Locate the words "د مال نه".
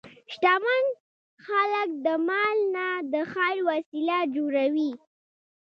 2.05-2.87